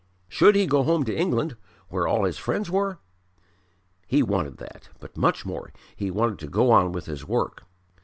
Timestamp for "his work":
7.05-7.65